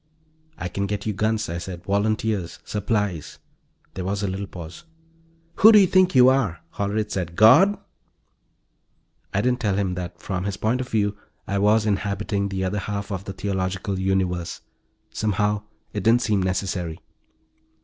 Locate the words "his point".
10.45-10.81